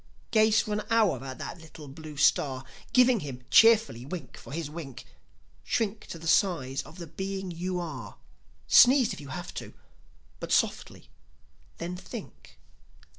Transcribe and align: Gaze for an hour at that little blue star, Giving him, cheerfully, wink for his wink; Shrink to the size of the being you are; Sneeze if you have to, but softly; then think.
Gaze 0.31 0.61
for 0.61 0.73
an 0.73 0.81
hour 0.89 1.23
at 1.23 1.37
that 1.37 1.59
little 1.61 1.87
blue 1.87 2.17
star, 2.17 2.63
Giving 2.91 3.19
him, 3.19 3.43
cheerfully, 3.51 4.03
wink 4.03 4.35
for 4.35 4.51
his 4.51 4.67
wink; 4.67 5.05
Shrink 5.63 6.07
to 6.07 6.17
the 6.17 6.25
size 6.27 6.81
of 6.81 6.97
the 6.97 7.05
being 7.05 7.51
you 7.51 7.79
are; 7.79 8.17
Sneeze 8.65 9.13
if 9.13 9.21
you 9.21 9.27
have 9.27 9.53
to, 9.53 9.75
but 10.39 10.51
softly; 10.51 11.11
then 11.77 11.95
think. 11.95 12.57